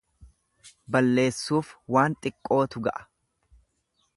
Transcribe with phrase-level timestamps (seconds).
[0.95, 3.03] Balleessuuf waan xiqqootu ga'a.